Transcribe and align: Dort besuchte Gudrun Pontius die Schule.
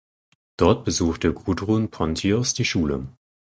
Dort 0.57 0.83
besuchte 0.83 1.31
Gudrun 1.31 1.91
Pontius 1.91 2.55
die 2.55 2.65
Schule. 2.65 3.05